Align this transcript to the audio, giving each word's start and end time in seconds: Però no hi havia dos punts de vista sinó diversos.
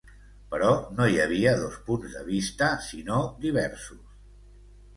Però 0.53 0.69
no 0.99 1.05
hi 1.11 1.19
havia 1.25 1.53
dos 1.59 1.75
punts 1.91 2.15
de 2.17 2.25
vista 2.31 2.73
sinó 2.89 3.21
diversos. 3.47 4.05